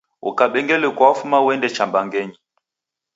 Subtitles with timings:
[0.29, 2.37] Ukabembeluka wafuma uende cha mbangenyi!